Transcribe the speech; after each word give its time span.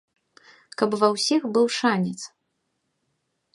Каб 0.81 0.95
ва 1.01 1.09
ўсіх 1.15 1.45
быў 1.57 1.65
шанец. 1.79 2.17